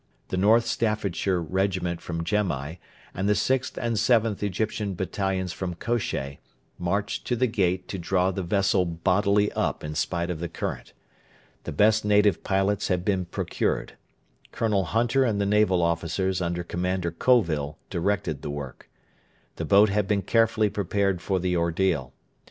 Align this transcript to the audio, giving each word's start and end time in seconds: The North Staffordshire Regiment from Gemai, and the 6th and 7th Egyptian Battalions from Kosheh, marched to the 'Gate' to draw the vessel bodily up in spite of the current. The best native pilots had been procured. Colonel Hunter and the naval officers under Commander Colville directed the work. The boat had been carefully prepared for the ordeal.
The 0.29 0.35
North 0.37 0.65
Staffordshire 0.65 1.39
Regiment 1.43 2.01
from 2.01 2.23
Gemai, 2.23 2.77
and 3.13 3.29
the 3.29 3.33
6th 3.33 3.77
and 3.77 3.97
7th 3.97 4.41
Egyptian 4.41 4.95
Battalions 4.95 5.53
from 5.53 5.75
Kosheh, 5.75 6.39
marched 6.79 7.27
to 7.27 7.35
the 7.35 7.45
'Gate' 7.45 7.87
to 7.89 7.99
draw 7.99 8.31
the 8.31 8.41
vessel 8.41 8.83
bodily 8.83 9.51
up 9.51 9.83
in 9.83 9.93
spite 9.93 10.31
of 10.31 10.39
the 10.39 10.49
current. 10.49 10.93
The 11.65 11.71
best 11.71 12.03
native 12.03 12.43
pilots 12.43 12.87
had 12.87 13.05
been 13.05 13.25
procured. 13.25 13.93
Colonel 14.51 14.85
Hunter 14.85 15.23
and 15.23 15.39
the 15.39 15.45
naval 15.45 15.83
officers 15.83 16.41
under 16.41 16.63
Commander 16.63 17.11
Colville 17.11 17.77
directed 17.91 18.41
the 18.41 18.49
work. 18.49 18.89
The 19.57 19.65
boat 19.65 19.89
had 19.89 20.07
been 20.07 20.23
carefully 20.23 20.71
prepared 20.71 21.21
for 21.21 21.39
the 21.39 21.55
ordeal. 21.55 22.11